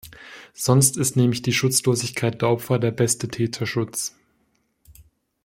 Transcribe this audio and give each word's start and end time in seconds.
Sonst 0.55 0.97
ist 0.97 1.15
nämlich 1.15 1.43
die 1.43 1.53
Schutzlosigkeit 1.53 2.41
der 2.41 2.49
Opfer 2.49 2.79
der 2.79 2.89
beste 2.89 3.27
Täterschutz. 3.27 4.15